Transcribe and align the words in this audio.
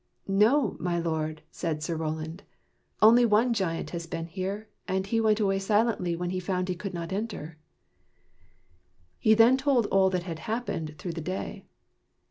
""No, 0.45 0.77
my 0.79 0.97
Lord," 0.97 1.43
said 1.51 1.83
Sir 1.83 1.95
Roland." 1.95 2.41
Only 3.03 3.23
one 3.23 3.53
giant 3.53 3.91
has 3.91 4.07
been 4.07 4.25
here, 4.25 4.67
and 4.87 5.05
he 5.05 5.21
went 5.21 5.39
away 5.39 5.59
silently 5.59 6.15
when 6.15 6.31
he 6.31 6.39
found 6.39 6.69
he 6.69 6.75
could 6.75 6.95
not 6.95 7.13
enter." 7.13 7.59
Then 9.23 9.51
he 9.53 9.57
told 9.57 9.85
all 9.91 10.09
that 10.09 10.23
had 10.23 10.39
happened 10.39 10.95
through 10.97 11.13
the 11.13 11.21
day. 11.21 11.67